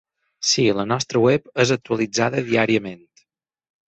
[0.51, 3.05] Si, la nostra web és actualitzada diàriament.